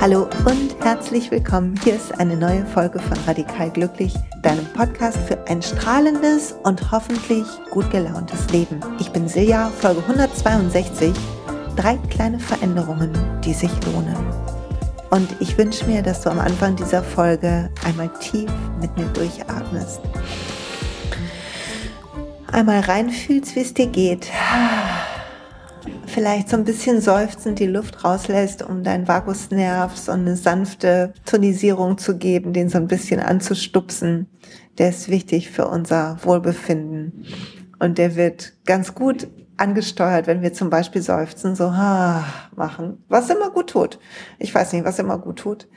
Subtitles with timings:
[0.00, 1.74] Hallo und herzlich willkommen.
[1.82, 7.44] Hier ist eine neue Folge von Radikal Glücklich, deinem Podcast für ein strahlendes und hoffentlich
[7.72, 8.78] gut gelauntes Leben.
[9.00, 11.12] Ich bin Silja, Folge 162.
[11.74, 13.12] Drei kleine Veränderungen,
[13.44, 14.14] die sich lohnen.
[15.10, 20.00] Und ich wünsche mir, dass du am Anfang dieser Folge einmal tief mit mir durchatmest.
[22.50, 24.30] Einmal reinfühlst, wie es dir geht
[26.16, 31.98] vielleicht so ein bisschen seufzend die Luft rauslässt, um deinen Vagusnerv so eine sanfte Tonisierung
[31.98, 34.26] zu geben, den so ein bisschen anzustupsen.
[34.78, 37.26] Der ist wichtig für unser Wohlbefinden.
[37.78, 42.24] Und der wird ganz gut angesteuert, wenn wir zum Beispiel seufzen, so ha
[42.54, 43.98] machen, was immer gut tut.
[44.38, 45.68] Ich weiß nicht, was immer gut tut.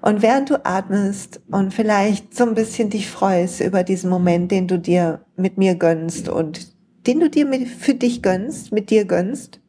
[0.00, 4.68] Und während du atmest und vielleicht so ein bisschen dich freust über diesen Moment, den
[4.68, 6.74] du dir mit mir gönnst und
[7.06, 9.60] den du dir mit, für dich gönnst, mit dir gönnst,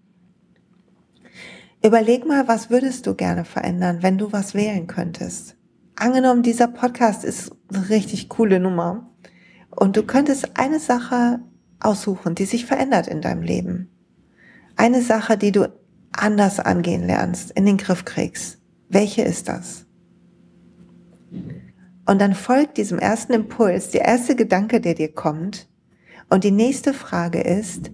[1.83, 5.55] überleg mal, was würdest du gerne verändern, wenn du was wählen könntest.
[5.95, 9.09] Angenommen, dieser Podcast ist eine richtig coole Nummer
[9.69, 11.39] und du könntest eine Sache
[11.79, 13.89] aussuchen, die sich verändert in deinem Leben.
[14.75, 15.71] Eine Sache, die du
[16.11, 18.59] anders angehen lernst, in den Griff kriegst.
[18.89, 19.85] Welche ist das?
[22.05, 25.67] Und dann folgt diesem ersten Impuls, der erste Gedanke, der dir kommt,
[26.29, 27.91] und die nächste Frage ist,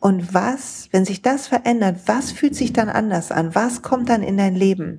[0.00, 3.54] und was, wenn sich das verändert, was fühlt sich dann anders an?
[3.54, 4.98] Was kommt dann in dein Leben?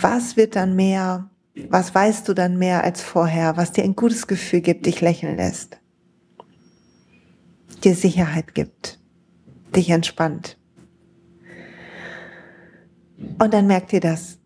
[0.00, 1.28] Was wird dann mehr?
[1.68, 5.36] Was weißt du dann mehr als vorher, was dir ein gutes Gefühl gibt, dich lächeln
[5.36, 5.78] lässt?
[7.84, 8.98] Dir Sicherheit gibt,
[9.74, 10.56] dich entspannt.
[13.38, 14.38] Und dann merkt ihr das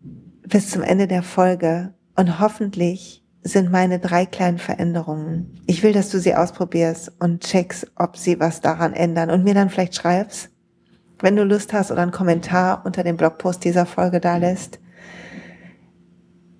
[0.47, 5.59] bis zum Ende der Folge und hoffentlich sind meine drei kleinen Veränderungen.
[5.67, 9.53] Ich will, dass du sie ausprobierst und checkst, ob sie was daran ändern und mir
[9.53, 10.49] dann vielleicht schreibst,
[11.19, 14.79] wenn du Lust hast oder einen Kommentar unter dem Blogpost dieser Folge da lässt.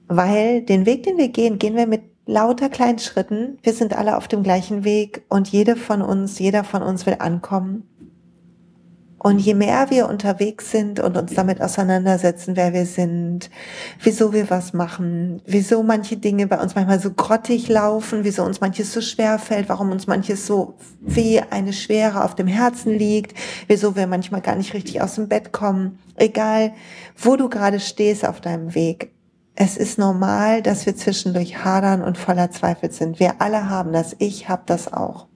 [0.07, 3.57] Weil den Weg, den wir gehen, gehen wir mit lauter kleinen Schritten.
[3.63, 7.17] Wir sind alle auf dem gleichen Weg und jede von uns, jeder von uns will
[7.19, 7.87] ankommen.
[9.23, 13.49] Und je mehr wir unterwegs sind und uns damit auseinandersetzen, wer wir sind,
[14.01, 18.59] wieso wir was machen, wieso manche Dinge bei uns manchmal so grottig laufen, wieso uns
[18.59, 23.33] manches so schwer fällt, warum uns manches so wie eine Schwere auf dem Herzen liegt,
[23.67, 26.73] wieso wir manchmal gar nicht richtig aus dem Bett kommen, egal
[27.17, 29.13] wo du gerade stehst auf deinem Weg.
[29.55, 33.19] Es ist normal, dass wir zwischendurch hadern und voller Zweifel sind.
[33.19, 34.15] Wir alle haben das.
[34.19, 35.27] Ich habe das auch.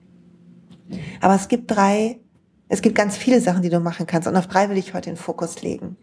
[1.20, 2.20] Aber es gibt drei
[2.68, 5.10] es gibt ganz viele Sachen, die du machen kannst und auf drei will ich heute
[5.10, 5.96] den Fokus legen.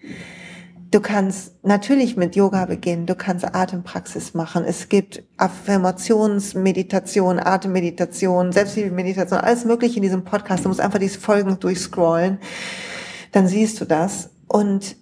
[0.92, 4.64] Du kannst natürlich mit Yoga beginnen, du kannst Atempraxis machen.
[4.66, 10.64] Es gibt Affirmationsmeditation, Atemmeditation, Selbsthilfemeditation, alles mögliche in diesem Podcast.
[10.64, 12.40] Du musst einfach diese Folgen durchscrollen,
[13.32, 14.30] dann siehst du das.
[14.48, 14.96] Und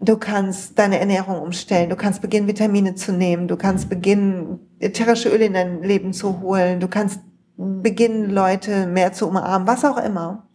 [0.00, 5.28] du kannst deine Ernährung umstellen, du kannst beginnen, Vitamine zu nehmen, du kannst beginnen, ätherische
[5.28, 7.20] Öle in dein Leben zu holen, du kannst
[7.56, 10.46] beginnen, Leute mehr zu umarmen, was auch immer.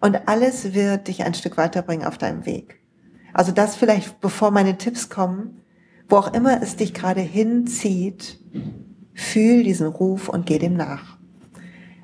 [0.00, 2.80] Und alles wird dich ein Stück weiterbringen auf deinem Weg.
[3.32, 5.62] Also das vielleicht, bevor meine Tipps kommen,
[6.08, 8.38] wo auch immer es dich gerade hinzieht,
[9.14, 11.16] fühl diesen Ruf und geh dem nach.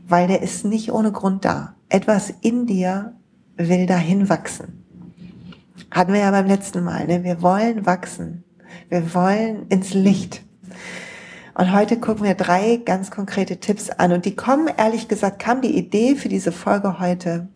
[0.08, 1.76] Weil der ist nicht ohne Grund da.
[1.90, 3.14] Etwas in dir
[3.56, 4.79] will dahin wachsen.
[5.90, 7.06] Hatten wir ja beim letzten Mal.
[7.06, 7.24] Ne?
[7.24, 8.44] Wir wollen wachsen.
[8.88, 10.42] Wir wollen ins Licht.
[11.54, 14.12] Und heute gucken wir drei ganz konkrete Tipps an.
[14.12, 17.48] Und die kommen, ehrlich gesagt, kam die Idee für diese Folge heute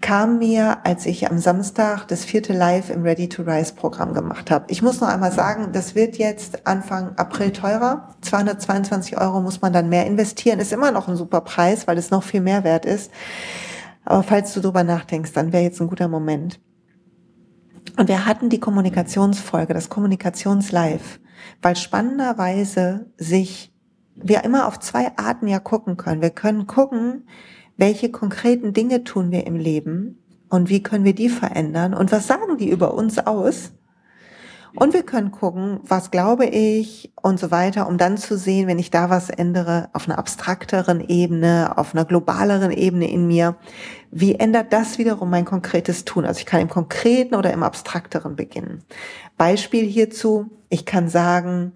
[0.00, 4.50] kam mir, als ich am Samstag das vierte Live im Ready to Rise Programm gemacht
[4.50, 4.66] habe.
[4.68, 8.14] Ich muss noch einmal sagen, das wird jetzt Anfang April teurer.
[8.20, 10.60] 222 Euro muss man dann mehr investieren.
[10.60, 13.10] Ist immer noch ein super Preis, weil es noch viel mehr wert ist.
[14.04, 16.60] Aber falls du drüber nachdenkst, dann wäre jetzt ein guter Moment.
[17.96, 21.20] Und wir hatten die Kommunikationsfolge, das Kommunikationslive,
[21.62, 23.72] weil spannenderweise sich
[24.14, 26.22] wir immer auf zwei Arten ja gucken können.
[26.22, 27.26] Wir können gucken,
[27.76, 30.18] welche konkreten Dinge tun wir im Leben
[30.48, 33.72] und wie können wir die verändern und was sagen die über uns aus.
[34.80, 38.78] Und wir können gucken, was glaube ich und so weiter, um dann zu sehen, wenn
[38.78, 43.56] ich da was ändere, auf einer abstrakteren Ebene, auf einer globaleren Ebene in mir,
[44.12, 46.24] wie ändert das wiederum mein konkretes Tun?
[46.24, 48.84] Also ich kann im konkreten oder im abstrakteren beginnen.
[49.36, 51.72] Beispiel hierzu, ich kann sagen,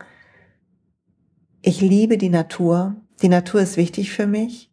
[1.61, 4.71] ich liebe die Natur, die Natur ist wichtig für mich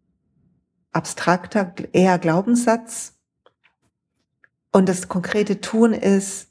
[0.91, 3.17] abstrakter, eher Glaubenssatz.
[4.71, 6.49] Und das konkrete Tun ist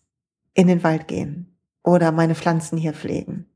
[0.55, 1.48] in den Wald gehen
[1.89, 3.47] oder meine Pflanzen hier pflegen.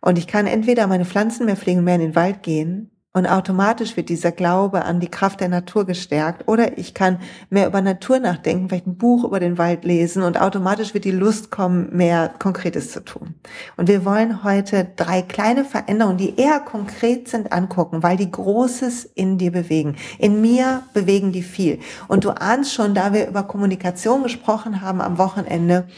[0.00, 3.96] Und ich kann entweder meine Pflanzen mehr pflegen, mehr in den Wald gehen und automatisch
[3.96, 6.46] wird dieser Glaube an die Kraft der Natur gestärkt.
[6.46, 7.18] Oder ich kann
[7.48, 11.10] mehr über Natur nachdenken, vielleicht ein Buch über den Wald lesen und automatisch wird die
[11.10, 13.34] Lust kommen, mehr Konkretes zu tun.
[13.78, 19.06] Und wir wollen heute drei kleine Veränderungen, die eher konkret sind, angucken, weil die Großes
[19.14, 19.96] in dir bewegen.
[20.18, 21.80] In mir bewegen die viel.
[22.08, 25.88] Und du ahnst schon, da wir über Kommunikation gesprochen haben am Wochenende,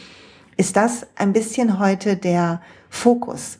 [0.61, 3.57] ist das ein bisschen heute der Fokus.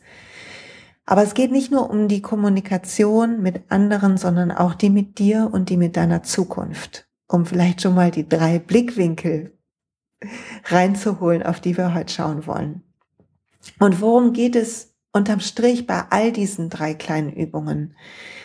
[1.04, 5.50] Aber es geht nicht nur um die Kommunikation mit anderen, sondern auch die mit dir
[5.52, 7.08] und die mit deiner Zukunft.
[7.26, 9.58] Um vielleicht schon mal die drei Blickwinkel
[10.66, 12.84] reinzuholen, auf die wir heute schauen wollen.
[13.80, 17.96] Und worum geht es unterm Strich bei all diesen drei kleinen Übungen?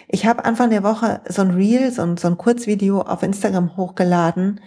[0.07, 3.77] Ich habe Anfang der Woche so ein Reel, so ein, so ein Kurzvideo auf Instagram
[3.77, 4.61] hochgeladen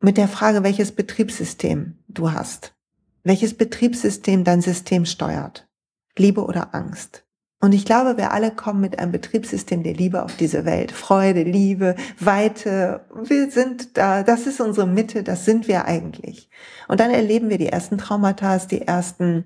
[0.00, 2.74] mit der Frage, welches Betriebssystem du hast.
[3.22, 5.68] Welches Betriebssystem dein System steuert.
[6.16, 7.26] Liebe oder Angst.
[7.62, 10.92] Und ich glaube, wir alle kommen mit einem Betriebssystem der Liebe auf diese Welt.
[10.92, 13.02] Freude, Liebe, Weite.
[13.22, 14.22] Wir sind da.
[14.22, 15.22] Das ist unsere Mitte.
[15.22, 16.48] Das sind wir eigentlich.
[16.88, 19.44] Und dann erleben wir die ersten Traumata, die ersten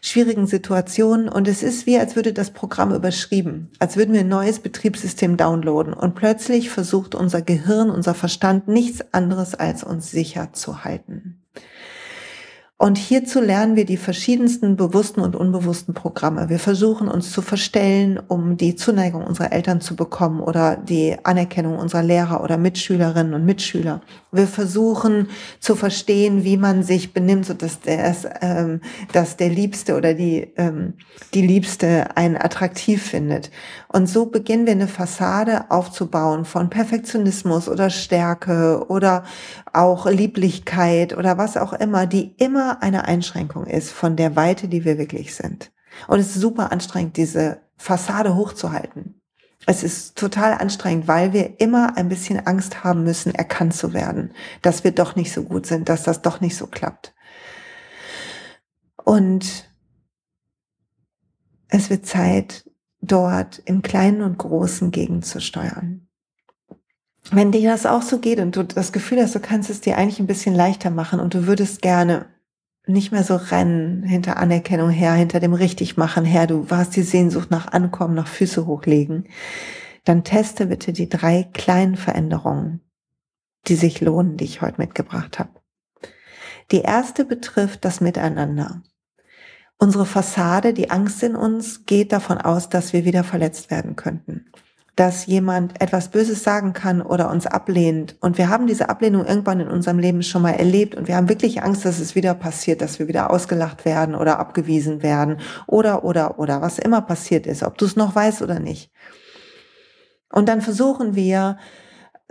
[0.00, 1.28] schwierigen Situationen.
[1.28, 3.70] Und es ist wie, als würde das Programm überschrieben.
[3.78, 5.94] Als würden wir ein neues Betriebssystem downloaden.
[5.94, 11.41] Und plötzlich versucht unser Gehirn, unser Verstand nichts anderes als uns sicher zu halten.
[12.82, 16.48] Und hierzu lernen wir die verschiedensten bewussten und unbewussten Programme.
[16.48, 21.78] Wir versuchen uns zu verstellen, um die Zuneigung unserer Eltern zu bekommen oder die Anerkennung
[21.78, 24.00] unserer Lehrer oder Mitschülerinnen und Mitschüler.
[24.32, 25.28] Wir versuchen
[25.60, 28.80] zu verstehen, wie man sich benimmt, so dass der, ähm,
[29.12, 30.94] dass der Liebste oder die, ähm,
[31.34, 33.52] die Liebste einen attraktiv findet.
[33.86, 39.22] Und so beginnen wir eine Fassade aufzubauen von Perfektionismus oder Stärke oder
[39.72, 44.84] auch Lieblichkeit oder was auch immer, die immer eine Einschränkung ist von der Weite, die
[44.84, 45.72] wir wirklich sind.
[46.08, 49.20] Und es ist super anstrengend, diese Fassade hochzuhalten.
[49.66, 54.32] Es ist total anstrengend, weil wir immer ein bisschen Angst haben müssen, erkannt zu werden,
[54.60, 57.14] dass wir doch nicht so gut sind, dass das doch nicht so klappt.
[58.96, 59.70] Und
[61.68, 62.68] es wird Zeit,
[63.00, 66.08] dort im Kleinen und Großen gegenzusteuern.
[67.30, 69.96] Wenn dir das auch so geht und du das Gefühl hast, du kannst es dir
[69.96, 72.26] eigentlich ein bisschen leichter machen und du würdest gerne
[72.86, 77.50] nicht mehr so rennen hinter Anerkennung her, hinter dem Richtigmachen her, du warst die Sehnsucht
[77.50, 79.28] nach Ankommen, nach Füße hochlegen,
[80.04, 82.80] dann teste bitte die drei kleinen Veränderungen,
[83.68, 85.50] die sich lohnen, die ich heute mitgebracht habe.
[86.72, 88.82] Die erste betrifft das Miteinander.
[89.78, 94.46] Unsere Fassade, die Angst in uns, geht davon aus, dass wir wieder verletzt werden könnten.
[94.94, 98.16] Dass jemand etwas Böses sagen kann oder uns ablehnt.
[98.20, 101.30] Und wir haben diese Ablehnung irgendwann in unserem Leben schon mal erlebt und wir haben
[101.30, 106.04] wirklich Angst, dass es wieder passiert, dass wir wieder ausgelacht werden oder abgewiesen werden oder,
[106.04, 108.90] oder, oder, was immer passiert ist, ob du es noch weißt oder nicht.
[110.30, 111.56] Und dann versuchen wir,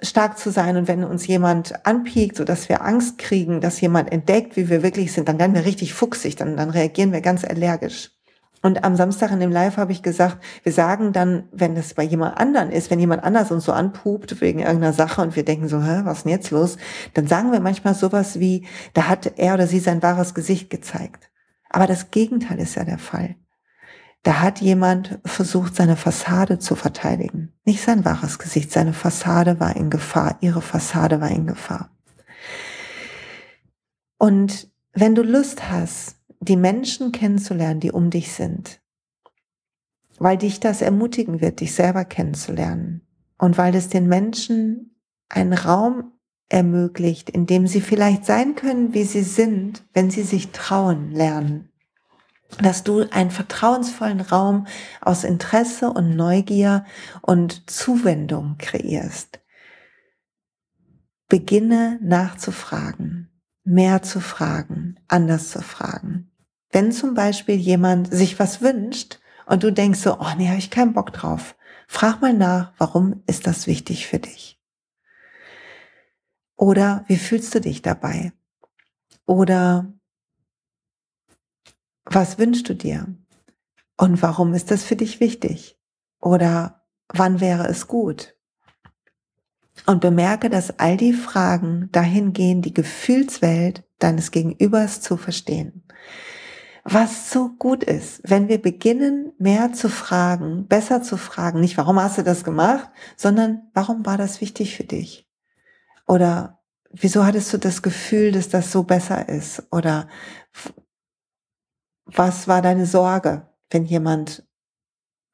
[0.04, 4.12] stark zu sein und wenn uns jemand anpiekt, so dass wir Angst kriegen, dass jemand
[4.12, 7.46] entdeckt, wie wir wirklich sind, dann werden wir richtig fuchsig, dann, dann reagieren wir ganz
[7.46, 8.12] allergisch.
[8.62, 12.04] Und am Samstag in dem Live habe ich gesagt, wir sagen dann, wenn das bei
[12.04, 15.68] jemand anderen ist, wenn jemand anders uns so anpupt wegen irgendeiner Sache und wir denken
[15.68, 16.78] so, hä, was ist denn jetzt los?
[17.16, 21.32] Dann sagen wir manchmal sowas wie, da hat er oder sie sein wahres Gesicht gezeigt.
[21.70, 23.36] Aber das Gegenteil ist ja der Fall.
[24.24, 27.54] Da hat jemand versucht, seine Fassade zu verteidigen.
[27.66, 31.90] Nicht sein wahres Gesicht, seine Fassade war in Gefahr, ihre Fassade war in Gefahr.
[34.20, 38.82] Und wenn du Lust hast, die Menschen kennenzulernen, die um dich sind,
[40.20, 43.02] weil dich das ermutigen wird, dich selber kennenzulernen
[43.38, 44.96] und weil es den Menschen
[45.30, 46.12] einen Raum
[46.50, 51.72] ermöglicht, in dem sie vielleicht sein können, wie sie sind, wenn sie sich trauen lernen
[52.60, 54.68] dass du einen vertrauensvollen Raum
[55.00, 56.86] aus Interesse und Neugier
[57.22, 59.40] und Zuwendung kreierst.
[61.28, 63.30] Beginne nachzufragen,
[63.64, 66.31] mehr zu fragen, anders zu fragen.
[66.72, 70.72] Wenn zum Beispiel jemand sich was wünscht und du denkst so, oh nee, habe ich
[70.72, 71.56] keinen Bock drauf,
[71.88, 74.60] frag mal nach, warum ist das wichtig für dich?
[76.56, 78.34] Oder wie fühlst du dich dabei?
[79.26, 79.92] Oder
[82.06, 83.08] was wünschst du dir?
[83.98, 85.78] Und warum ist das für dich wichtig?
[86.20, 88.36] Oder wann wäre es gut?
[89.86, 95.84] Und bemerke, dass all die Fragen dahin gehen, die Gefühlswelt deines Gegenübers zu verstehen.
[96.84, 102.00] Was so gut ist, wenn wir beginnen, mehr zu fragen, besser zu fragen, nicht warum
[102.02, 105.30] hast du das gemacht, sondern warum war das wichtig für dich?
[106.08, 106.60] Oder
[106.92, 109.64] wieso hattest du das Gefühl, dass das so besser ist?
[109.72, 110.08] Oder
[112.06, 114.44] was war deine Sorge, wenn jemand,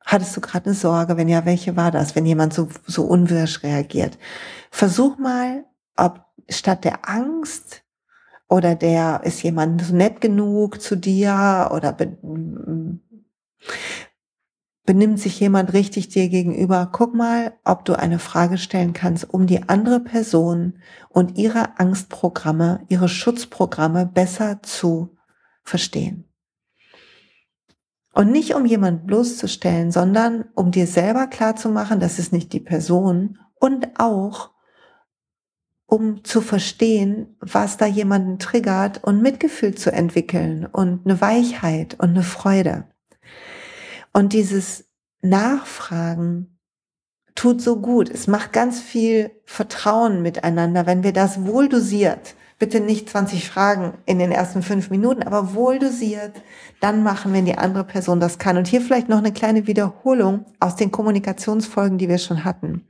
[0.04, 1.16] hattest du gerade eine Sorge?
[1.16, 4.18] Wenn ja, welche war das, wenn jemand so, so unwirsch reagiert?
[4.70, 7.84] Versuch mal, ob statt der Angst
[8.50, 11.96] oder der ist jemand nett genug zu dir oder
[14.86, 19.46] benimmt sich jemand richtig dir gegenüber, guck mal, ob du eine Frage stellen kannst, um
[19.46, 25.18] die andere Person und ihre Angstprogramme, ihre Schutzprogramme besser zu
[25.64, 26.24] verstehen.
[28.14, 33.38] Und nicht um jemand bloßzustellen, sondern um dir selber klarzumachen, das ist nicht die Person
[33.60, 34.52] und auch
[35.88, 42.10] um zu verstehen, was da jemanden triggert und Mitgefühl zu entwickeln und eine Weichheit und
[42.10, 42.84] eine Freude.
[44.14, 44.86] Und dieses
[45.22, 46.60] Nachfragen
[47.36, 48.10] tut so gut.
[48.10, 53.94] Es macht ganz viel Vertrauen miteinander, wenn wir das wohl dosiert, bitte nicht 20 Fragen
[54.06, 56.34] in den ersten fünf Minuten, aber wohl dosiert,
[56.82, 58.58] dann machen, wenn die andere Person das kann.
[58.58, 62.88] Und hier vielleicht noch eine kleine Wiederholung aus den Kommunikationsfolgen, die wir schon hatten.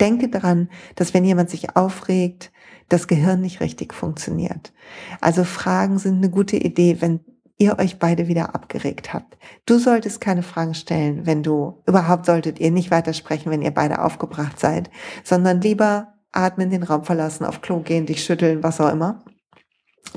[0.00, 2.52] Denke daran, dass wenn jemand sich aufregt,
[2.88, 4.72] das Gehirn nicht richtig funktioniert.
[5.20, 7.20] Also Fragen sind eine gute Idee, wenn
[7.58, 9.38] ihr euch beide wieder abgeregt habt.
[9.64, 14.02] Du solltest keine Fragen stellen, wenn du, überhaupt solltet ihr nicht weitersprechen, wenn ihr beide
[14.02, 14.90] aufgebracht seid,
[15.24, 19.24] sondern lieber atmen, den Raum verlassen, auf Klo gehen, dich schütteln, was auch immer.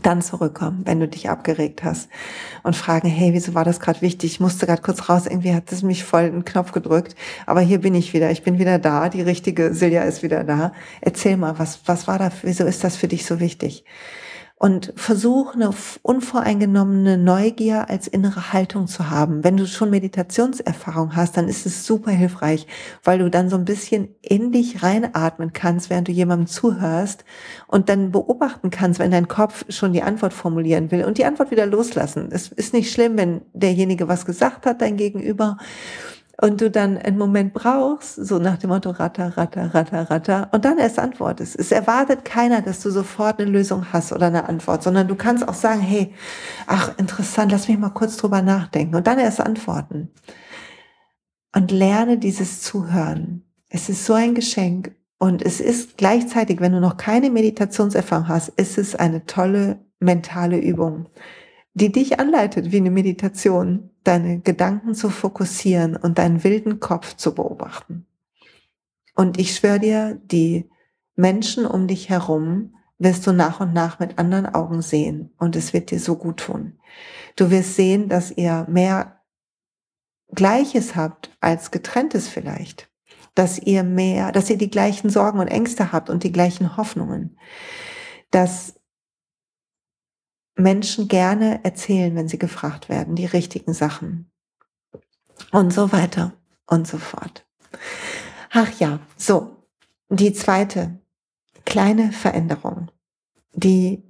[0.04, 2.10] Dann zurückkommen, wenn du dich abgeregt hast
[2.64, 4.32] und fragen, hey, wieso war das gerade wichtig?
[4.34, 7.16] Ich musste gerade kurz raus, irgendwie hat es mich voll den Knopf gedrückt,
[7.46, 10.74] aber hier bin ich wieder, ich bin wieder da, die richtige Silja ist wieder da.
[11.02, 13.84] Erzähl mal, was, was war da, wieso ist das für dich so wichtig?
[14.60, 19.42] Und versuch eine unvoreingenommene Neugier als innere Haltung zu haben.
[19.46, 22.68] Wenn du schon Meditationserfahrung hast, dann ist es super hilfreich,
[23.06, 27.24] weil du dann so ein bisschen in dich reinatmen kannst, während du jemandem zuhörst
[27.68, 31.52] und dann beobachten kannst, wenn dein Kopf schon die Antwort formulieren will und die Antwort
[31.52, 32.28] wieder loslassen.
[32.30, 35.58] Es ist nicht schlimm, wenn derjenige was gesagt hat, dein Gegenüber
[36.42, 40.64] und du dann einen Moment brauchst, so nach dem Motto ratter, ratter, ratter, ratter, und
[40.64, 41.58] dann erst antwortest.
[41.58, 45.48] Es erwartet keiner, dass du sofort eine Lösung hast oder eine Antwort, sondern du kannst
[45.48, 46.14] auch sagen, hey,
[46.66, 50.12] ach, interessant, lass mich mal kurz drüber nachdenken und dann erst antworten.
[51.54, 53.44] Und lerne dieses Zuhören.
[53.68, 58.50] Es ist so ein Geschenk und es ist gleichzeitig, wenn du noch keine Meditationserfahrung hast,
[58.50, 61.10] ist es eine tolle mentale Übung
[61.80, 67.34] die dich anleitet wie eine Meditation, deine Gedanken zu fokussieren und deinen wilden Kopf zu
[67.34, 68.06] beobachten.
[69.16, 70.70] Und ich schwöre dir, die
[71.16, 75.74] Menschen um dich herum wirst du nach und nach mit anderen Augen sehen und es
[75.74, 76.80] wird dir so gut tun.
[77.36, 79.22] Du wirst sehen, dass ihr mehr
[80.32, 82.90] Gleiches habt als getrenntes vielleicht,
[83.36, 87.38] dass ihr mehr, dass ihr die gleichen Sorgen und Ängste habt und die gleichen Hoffnungen,
[88.32, 88.79] dass
[90.60, 94.32] Menschen gerne erzählen, wenn sie gefragt werden, die richtigen Sachen.
[95.52, 96.34] Und so weiter
[96.68, 97.46] und so fort.
[98.52, 99.64] Ach ja, so,
[100.10, 101.00] die zweite
[101.66, 102.92] kleine Veränderung,
[103.54, 104.04] die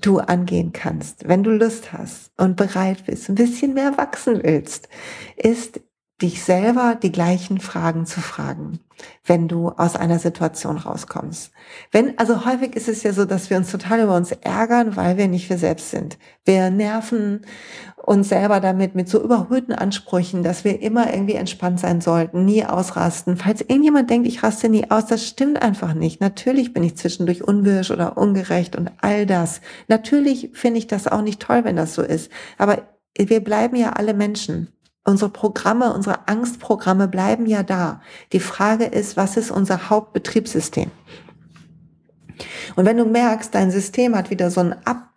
[0.00, 4.88] du angehen kannst, wenn du Lust hast und bereit bist, ein bisschen mehr wachsen willst,
[5.36, 5.80] ist
[6.22, 8.80] dich selber die gleichen Fragen zu fragen,
[9.24, 11.52] wenn du aus einer Situation rauskommst.
[11.92, 15.18] Wenn, also häufig ist es ja so, dass wir uns total über uns ärgern, weil
[15.18, 16.16] wir nicht wir selbst sind.
[16.46, 17.42] Wir nerven
[18.06, 22.64] uns selber damit mit so überhöhten Ansprüchen, dass wir immer irgendwie entspannt sein sollten, nie
[22.64, 23.36] ausrasten.
[23.36, 26.22] Falls irgendjemand denkt, ich raste nie aus, das stimmt einfach nicht.
[26.22, 29.60] Natürlich bin ich zwischendurch unwirsch oder ungerecht und all das.
[29.88, 32.30] Natürlich finde ich das auch nicht toll, wenn das so ist.
[32.56, 32.78] Aber
[33.18, 34.68] wir bleiben ja alle Menschen.
[35.06, 38.00] Unsere Programme, unsere Angstprogramme bleiben ja da.
[38.32, 40.90] Die Frage ist, was ist unser Hauptbetriebssystem?
[42.74, 45.10] Und wenn du merkst, dein System hat wieder so einen Ab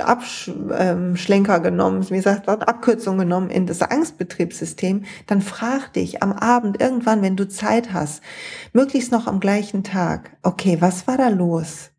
[0.00, 7.22] Abschlenker genommen, wie gesagt, Abkürzung genommen in das Angstbetriebssystem, dann frag dich am Abend irgendwann,
[7.22, 8.20] wenn du Zeit hast,
[8.72, 11.90] möglichst noch am gleichen Tag, okay, was war da los?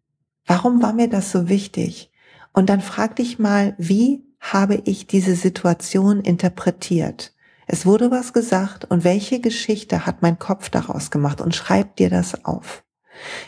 [0.46, 2.12] Warum war mir das so wichtig?
[2.52, 7.34] Und dann frag dich mal, wie habe ich diese Situation interpretiert?
[7.68, 11.42] Es wurde was gesagt und welche Geschichte hat mein Kopf daraus gemacht?
[11.42, 12.84] Und schreib dir das auf.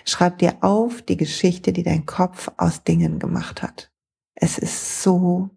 [0.06, 3.92] Schreib dir auf die Geschichte, die dein Kopf aus Dingen gemacht hat.
[4.34, 5.50] Es ist so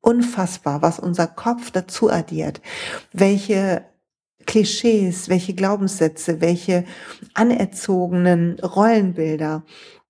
[0.00, 2.60] unfassbar, was unser Kopf dazu addiert,
[3.12, 3.84] welche
[4.46, 6.84] Klischees, welche Glaubenssätze, welche
[7.34, 9.64] anerzogenen Rollenbilder,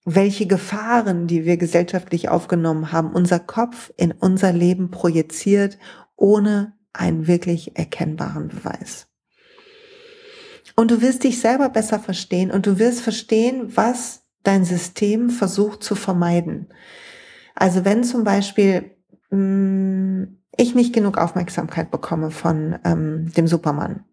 [0.06, 5.78] welche Gefahren, die wir gesellschaftlich aufgenommen haben, unser Kopf in unser Leben projiziert,
[6.14, 9.08] ohne einen wirklich erkennbaren Beweis.
[10.76, 15.82] Und du wirst dich selber besser verstehen und du wirst verstehen, was dein System versucht
[15.82, 16.68] zu vermeiden.
[17.56, 18.92] Also wenn zum Beispiel
[19.30, 24.04] mh, mm, ich nicht genug Aufmerksamkeit bekomme von ähm, dem Supermann,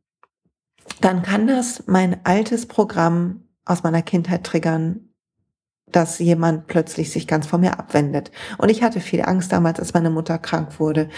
[1.01, 5.12] dann kann das mein altes Programm aus meiner Kindheit triggern,
[5.95, 8.31] dass jemand plötzlich sich ganz von mir abwendet.
[8.57, 11.09] Und ich hatte viel Angst damals, als meine Mutter krank wurde,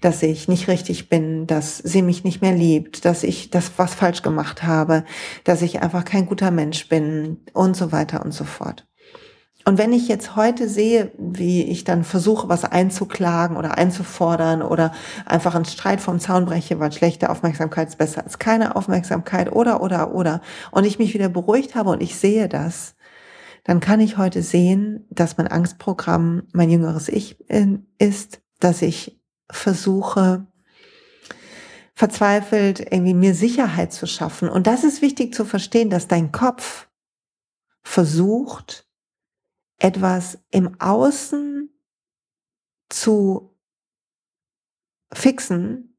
[0.00, 3.94] dass ich nicht richtig bin, dass sie mich nicht mehr liebt, dass ich das was
[3.94, 5.04] falsch gemacht habe,
[5.44, 8.86] dass ich einfach kein guter Mensch bin und so weiter und so fort.
[9.66, 14.92] Und wenn ich jetzt heute sehe, wie ich dann versuche, was einzuklagen oder einzufordern oder
[15.24, 19.82] einfach einen Streit vom Zaun breche, weil schlechte Aufmerksamkeit ist besser als keine Aufmerksamkeit oder,
[19.82, 22.93] oder, oder, und ich mich wieder beruhigt habe und ich sehe das,
[23.64, 27.38] dann kann ich heute sehen, dass mein Angstprogramm mein jüngeres Ich
[27.98, 30.46] ist, dass ich versuche,
[31.94, 34.48] verzweifelt irgendwie mir Sicherheit zu schaffen.
[34.48, 36.88] Und das ist wichtig zu verstehen, dass dein Kopf
[37.82, 38.86] versucht,
[39.78, 41.70] etwas im Außen
[42.90, 43.56] zu
[45.12, 45.96] fixen,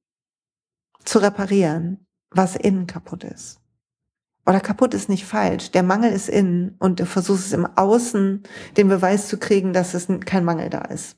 [1.04, 3.65] zu reparieren, was innen kaputt ist.
[4.46, 5.72] Oder kaputt ist nicht falsch.
[5.72, 8.44] Der Mangel ist innen und du versuchst es im Außen
[8.78, 11.18] den Beweis zu kriegen, dass es kein Mangel da ist.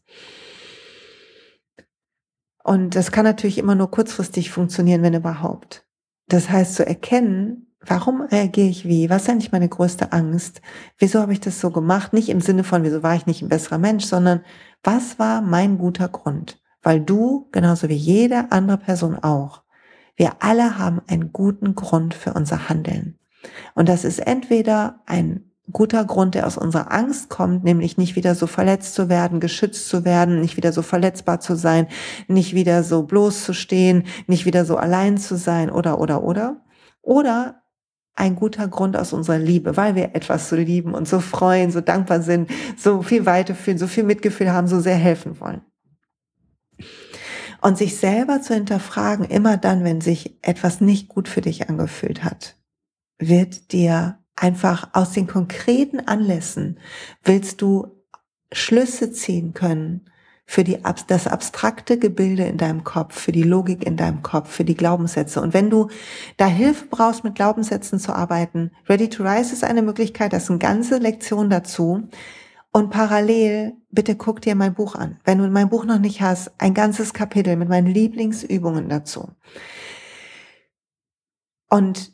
[2.63, 5.85] Und das kann natürlich immer nur kurzfristig funktionieren, wenn überhaupt.
[6.27, 9.09] Das heißt, zu erkennen, warum reagiere ich wie?
[9.09, 10.61] Was ist eigentlich meine größte Angst?
[10.97, 12.13] Wieso habe ich das so gemacht?
[12.13, 14.41] Nicht im Sinne von, wieso war ich nicht ein besserer Mensch, sondern
[14.83, 16.61] was war mein guter Grund?
[16.81, 19.63] Weil du, genauso wie jede andere Person auch,
[20.17, 23.17] wir alle haben einen guten Grund für unser Handeln.
[23.75, 28.35] Und das ist entweder ein guter Grund, der aus unserer Angst kommt, nämlich nicht wieder
[28.35, 31.87] so verletzt zu werden, geschützt zu werden, nicht wieder so verletzbar zu sein,
[32.27, 36.61] nicht wieder so bloß zu stehen, nicht wieder so allein zu sein oder, oder, oder.
[37.01, 37.61] Oder
[38.15, 41.81] ein guter Grund aus unserer Liebe, weil wir etwas so lieben und so freuen, so
[41.81, 45.61] dankbar sind, so viel Weite fühlen, so viel Mitgefühl haben, so sehr helfen wollen.
[47.61, 52.23] Und sich selber zu hinterfragen, immer dann, wenn sich etwas nicht gut für dich angefühlt
[52.23, 52.55] hat,
[53.19, 56.79] wird dir einfach aus den konkreten Anlässen,
[57.23, 57.87] willst du
[58.51, 60.09] Schlüsse ziehen können
[60.45, 64.63] für die, das abstrakte Gebilde in deinem Kopf, für die Logik in deinem Kopf, für
[64.63, 65.41] die Glaubenssätze.
[65.41, 65.89] Und wenn du
[66.37, 70.59] da Hilfe brauchst, mit Glaubenssätzen zu arbeiten, Ready to Rise ist eine Möglichkeit, das sind
[70.59, 72.07] ganze Lektionen dazu.
[72.77, 75.19] Und parallel, bitte guck dir mein Buch an.
[75.23, 79.31] Wenn du mein Buch noch nicht hast, ein ganzes Kapitel mit meinen Lieblingsübungen dazu.
[81.71, 82.11] Und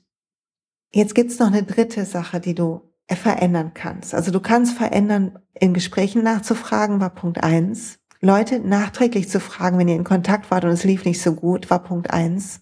[0.93, 4.15] jetzt gibt's noch eine dritte Sache, die du verändern kannst.
[4.15, 7.99] Also du kannst verändern, in Gesprächen nachzufragen, war Punkt eins.
[8.21, 11.69] Leute nachträglich zu fragen, wenn ihr in Kontakt wart und es lief nicht so gut,
[11.71, 12.61] war Punkt eins.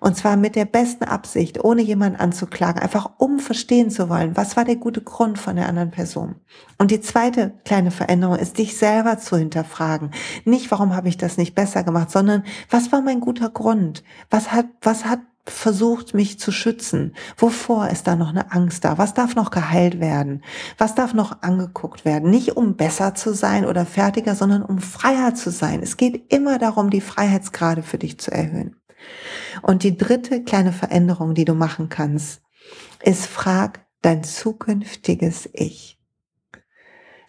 [0.00, 4.56] Und zwar mit der besten Absicht, ohne jemanden anzuklagen, einfach um verstehen zu wollen, was
[4.56, 6.36] war der gute Grund von der anderen Person.
[6.78, 10.10] Und die zweite kleine Veränderung ist, dich selber zu hinterfragen.
[10.44, 14.04] Nicht, warum habe ich das nicht besser gemacht, sondern was war mein guter Grund?
[14.30, 17.14] Was hat, was hat versucht, mich zu schützen?
[17.36, 18.98] Wovor ist da noch eine Angst da?
[18.98, 20.42] Was darf noch geheilt werden?
[20.76, 22.30] Was darf noch angeguckt werden?
[22.30, 25.82] Nicht um besser zu sein oder fertiger, sondern um freier zu sein.
[25.82, 28.76] Es geht immer darum, die Freiheitsgrade für dich zu erhöhen.
[29.62, 32.42] Und die dritte kleine Veränderung, die du machen kannst,
[33.02, 35.98] ist frag dein zukünftiges Ich.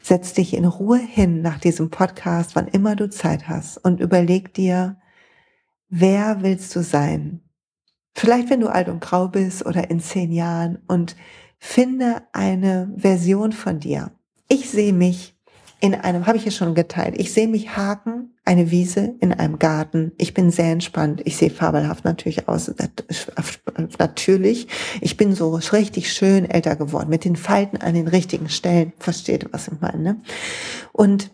[0.02, 4.54] Setz dich in Ruhe hin nach diesem Podcast, wann immer du Zeit hast und überleg
[4.54, 4.98] dir,
[5.90, 7.42] wer willst du sein?
[8.16, 11.16] Vielleicht, wenn du alt und grau bist oder in zehn Jahren und
[11.60, 14.12] finde eine Version von dir.
[14.48, 15.39] Ich sehe mich
[15.82, 19.60] in einem, habe ich ja schon geteilt, ich sehe mich haken, eine Wiese in einem
[19.60, 20.12] Garten.
[20.18, 21.22] Ich bin sehr entspannt.
[21.24, 22.72] Ich sehe fabelhaft natürlich aus.
[24.00, 24.68] Natürlich.
[25.02, 28.92] Ich bin so richtig schön älter geworden, mit den Falten an den richtigen Stellen.
[29.00, 30.02] Versteht, was ich meine.
[30.02, 30.22] Ne?
[30.92, 31.32] Und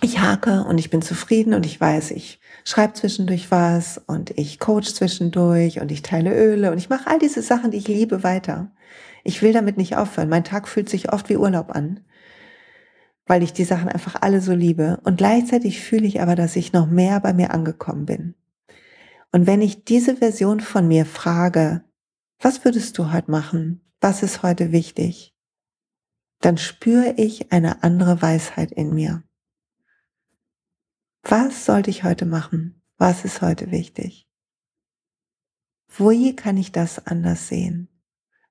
[0.00, 4.60] ich hake und ich bin zufrieden und ich weiß, ich schreibe zwischendurch was und ich
[4.60, 8.22] coach zwischendurch und ich teile Öle und ich mache all diese Sachen, die ich liebe,
[8.22, 8.70] weiter.
[9.24, 10.28] Ich will damit nicht aufhören.
[10.28, 12.00] Mein Tag fühlt sich oft wie Urlaub an
[13.26, 15.00] weil ich die Sachen einfach alle so liebe.
[15.04, 18.34] Und gleichzeitig fühle ich aber, dass ich noch mehr bei mir angekommen bin.
[19.30, 21.84] Und wenn ich diese Version von mir frage,
[22.38, 23.80] was würdest du heute machen?
[24.00, 25.34] Was ist heute wichtig?
[26.40, 29.22] Dann spüre ich eine andere Weisheit in mir.
[31.22, 32.82] Was sollte ich heute machen?
[32.98, 34.28] Was ist heute wichtig?
[35.96, 37.88] Wie kann ich das anders sehen?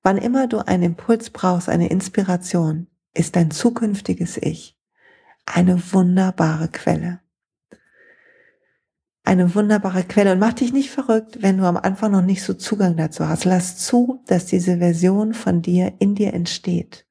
[0.02, 4.76] Wann immer du einen Impuls brauchst, eine Inspiration, ist dein zukünftiges Ich
[5.46, 7.20] eine wunderbare Quelle.
[9.24, 12.54] Eine wunderbare Quelle und mach dich nicht verrückt, wenn du am Anfang noch nicht so
[12.54, 13.44] Zugang dazu hast.
[13.44, 17.06] Lass zu, dass diese Version von dir in dir entsteht.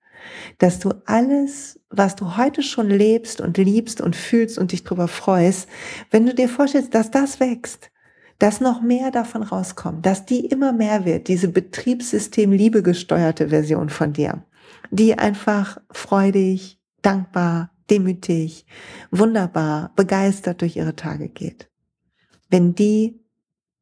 [0.57, 5.07] dass du alles, was du heute schon lebst und liebst und fühlst und dich darüber
[5.07, 5.67] freust,
[6.09, 7.91] wenn du dir vorstellst, dass das wächst,
[8.39, 13.89] dass noch mehr davon rauskommt, dass die immer mehr wird, diese Betriebssystem Liebe gesteuerte Version
[13.89, 14.43] von dir,
[14.91, 18.65] die einfach freudig, dankbar, demütig,
[19.09, 21.69] wunderbar, begeistert durch ihre Tage geht.
[22.49, 23.19] Wenn die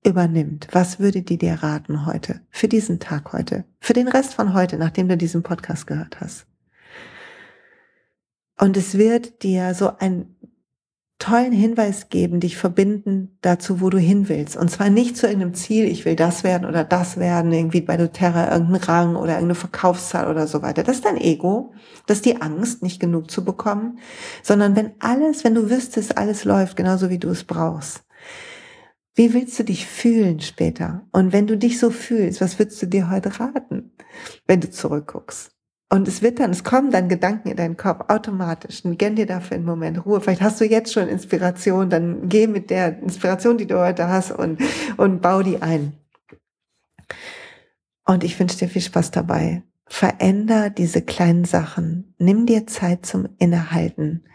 [0.06, 4.54] übernimmt, was würde die dir raten heute, für diesen Tag heute, für den Rest von
[4.54, 6.46] heute, nachdem du diesen Podcast gehört hast?
[8.58, 10.36] Und es wird dir so einen
[11.20, 14.56] tollen Hinweis geben, dich verbinden dazu, wo du hin willst.
[14.56, 17.98] Und zwar nicht zu irgendeinem Ziel, ich will das werden oder das werden, irgendwie bei
[17.98, 20.84] doTERRA irgendein Rang oder irgendeine Verkaufszahl oder so weiter.
[20.84, 21.74] Das ist dein Ego,
[22.08, 24.00] das ist die Angst, nicht genug zu bekommen,
[24.42, 28.06] sondern wenn alles, wenn du wüsstest, alles läuft genauso wie du es brauchst,
[29.16, 31.06] wie willst du dich fühlen später?
[31.12, 33.92] Und wenn du dich so fühlst, was würdest du dir heute raten,
[34.48, 35.59] wenn du zurückguckst?
[35.92, 38.86] Und es wird dann, es kommen dann Gedanken in deinen Kopf automatisch.
[38.86, 40.22] Und gönn dir dafür einen Moment Ruhe.
[40.22, 44.32] Vielleicht hast du jetzt schon Inspiration, dann geh mit der Inspiration, die du heute hast
[44.32, 44.62] und,
[44.98, 45.94] und bau die ein.
[48.06, 49.64] Und ich wünsche dir viel Spaß dabei.
[49.88, 52.14] Veränder diese kleinen Sachen.
[52.20, 54.26] Nimm dir Zeit zum Innehalten.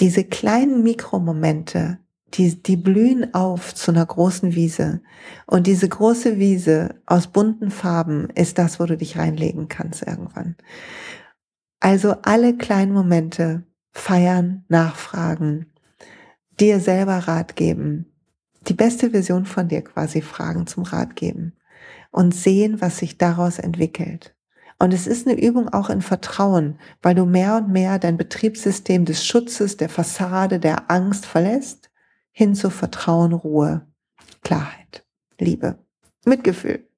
[0.00, 1.98] Diese kleinen Mikromomente,
[2.34, 5.00] die, die blühen auf zu einer großen Wiese.
[5.46, 10.56] Und diese große Wiese aus bunten Farben ist das, wo du dich reinlegen kannst irgendwann.
[11.80, 15.66] Also alle kleinen Momente feiern, nachfragen,
[16.60, 18.06] dir selber Rat geben,
[18.66, 21.54] die beste Version von dir quasi fragen, zum Rat geben
[22.10, 24.34] und sehen, was sich daraus entwickelt.
[24.80, 29.04] Und es ist eine Übung auch in Vertrauen, weil du mehr und mehr dein Betriebssystem
[29.04, 31.87] des Schutzes, der Fassade, der Angst verlässt
[32.38, 33.84] hin zu Vertrauen, Ruhe,
[34.44, 35.04] Klarheit,
[35.40, 35.76] Liebe,
[36.24, 36.88] Mitgefühl.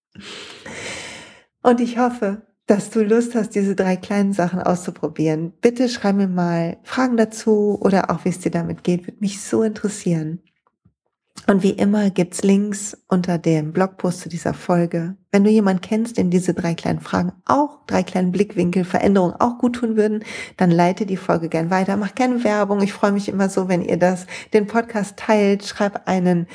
[1.63, 5.55] Und ich hoffe, dass du Lust hast, diese drei kleinen Sachen auszuprobieren.
[5.63, 9.41] Bitte schreib mir mal Fragen dazu oder auch wie es dir damit geht, würde mich
[9.41, 10.43] so interessieren.
[11.47, 15.17] Und wie immer gibt's Links unter dem Blogpost zu dieser Folge.
[15.33, 19.59] Wenn du jemanden kennst, dem diese drei kleinen Fragen auch, drei kleinen Blickwinkel, Veränderungen auch
[19.59, 20.25] gut tun würden,
[20.57, 21.97] dann leite die Folge gern weiter.
[21.97, 22.83] Mach gerne Werbung.
[22.83, 25.65] Ich freue mich immer so, wenn ihr das, den Podcast teilt.
[25.65, 26.47] Schreib einen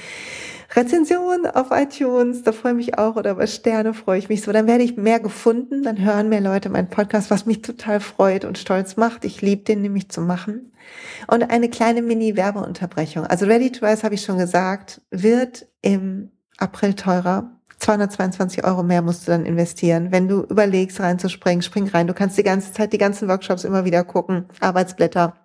[0.75, 4.51] Rezension auf iTunes, da freue ich mich auch, oder bei Sterne freue ich mich so.
[4.51, 8.43] Dann werde ich mehr gefunden, dann hören mehr Leute meinen Podcast, was mich total freut
[8.43, 9.23] und stolz macht.
[9.23, 10.73] Ich liebe den nämlich zu machen.
[11.27, 13.25] Und eine kleine Mini-Werbeunterbrechung.
[13.25, 17.51] Also Ready to Rise, habe ich schon gesagt, wird im April teurer.
[17.79, 20.11] 222 Euro mehr musst du dann investieren.
[20.11, 22.07] Wenn du überlegst, reinzuspringen, spring rein.
[22.07, 25.35] Du kannst die ganze Zeit die ganzen Workshops immer wieder gucken, Arbeitsblätter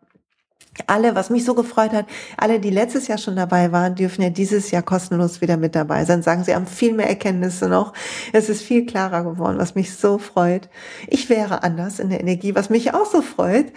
[0.86, 4.30] alle, was mich so gefreut hat, alle, die letztes Jahr schon dabei waren, dürfen ja
[4.30, 6.22] dieses Jahr kostenlos wieder mit dabei sein.
[6.22, 7.92] Sagen, sie haben viel mehr Erkenntnisse noch.
[8.32, 10.68] Es ist viel klarer geworden, was mich so freut.
[11.06, 13.72] Ich wäre anders in der Energie, was mich auch so freut.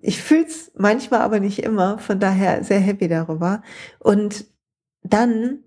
[0.00, 1.98] Ich fühl's manchmal, aber nicht immer.
[1.98, 3.62] Von daher sehr happy darüber.
[3.98, 4.46] Und
[5.02, 5.60] dann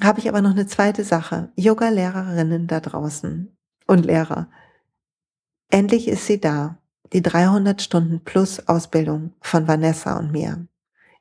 [0.00, 1.50] habe ich aber noch eine zweite Sache.
[1.56, 4.48] Yoga-Lehrerinnen da draußen und Lehrer.
[5.70, 6.78] Endlich ist sie da
[7.12, 10.66] die 300 Stunden plus Ausbildung von Vanessa und mir.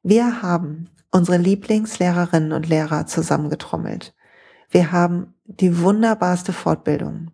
[0.03, 4.13] Wir haben unsere Lieblingslehrerinnen und Lehrer zusammengetrommelt.
[4.69, 7.31] Wir haben die wunderbarste Fortbildung.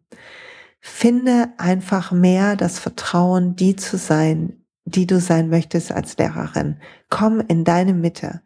[0.80, 6.78] Finde einfach mehr das Vertrauen, die zu sein, die du sein möchtest als Lehrerin.
[7.10, 8.42] Komm in deine Mitte.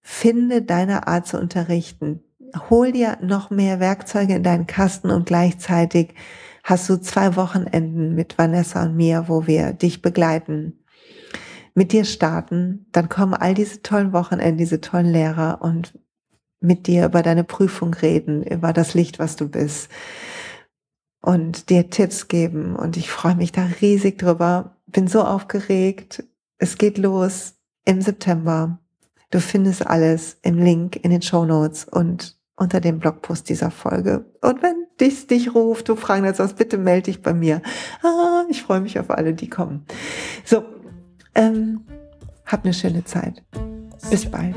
[0.00, 2.22] Finde deine Art zu unterrichten.
[2.70, 6.14] Hol dir noch mehr Werkzeuge in deinen Kasten und gleichzeitig
[6.64, 10.84] hast du zwei Wochenenden mit Vanessa und mir, wo wir dich begleiten,
[11.74, 12.86] mit dir starten.
[12.92, 15.98] Dann kommen all diese tollen Wochenenden, diese tollen Lehrer und
[16.60, 19.88] mit dir über deine Prüfung reden, über das Licht, was du bist
[21.22, 22.76] und dir Tipps geben.
[22.76, 24.76] Und ich freue mich da riesig drüber.
[24.86, 26.24] Bin so aufgeregt.
[26.58, 28.78] Es geht los im September.
[29.30, 34.26] Du findest alles im Link in den Show Notes und unter dem Blogpost dieser Folge.
[34.42, 37.62] Und wenn dich, dich ruft, du fragen jetzt was, bitte melde dich bei mir.
[38.02, 39.86] Ah, ich freue mich auf alle, die kommen.
[40.44, 40.62] So,
[41.34, 41.80] ähm,
[42.44, 43.42] hab eine schöne Zeit.
[44.10, 44.56] Bis bald.